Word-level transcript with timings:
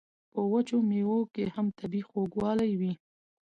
په 0.31 0.41
وچو 0.51 0.77
میوو 0.89 1.19
کې 1.33 1.43
هم 1.55 1.67
طبیعي 1.79 2.07
خوږوالی 2.09 2.71
وي. 2.79 2.93